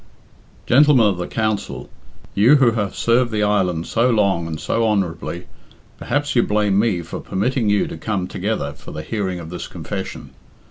"Gentlemen 0.65 1.05
of 1.05 1.19
the 1.19 1.27
Council, 1.27 1.87
you 2.33 2.55
who 2.55 2.71
have 2.71 2.95
served 2.95 3.31
the 3.31 3.43
island 3.43 3.85
so 3.85 4.09
long 4.09 4.47
and 4.47 4.59
so 4.59 4.83
honourably, 4.87 5.45
perhaps 5.99 6.35
you 6.35 6.41
blame 6.41 6.79
me 6.79 7.03
for 7.03 7.19
permitting 7.19 7.69
you 7.69 7.85
to 7.85 7.97
come 7.97 8.27
together 8.27 8.73
for 8.73 8.89
the 8.89 9.03
hearing 9.03 9.39
of 9.39 9.51
this 9.51 9.67
confession. 9.67 10.31